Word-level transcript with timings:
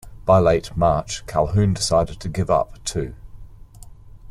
By 0.25 0.39
late 0.39 0.75
March 0.75 1.27
Calhoun 1.27 1.75
decided 1.75 2.19
to 2.21 2.27
give 2.27 2.49
up, 2.49 2.83
too. 2.83 3.13